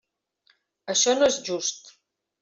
[0.93, 1.93] Això no és just.